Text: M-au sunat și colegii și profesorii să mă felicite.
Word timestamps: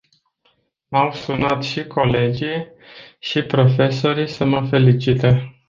M-au 0.89 1.11
sunat 1.11 1.63
și 1.63 1.87
colegii 1.87 2.67
și 3.19 3.41
profesorii 3.41 4.27
să 4.27 4.45
mă 4.45 4.67
felicite. 4.67 5.55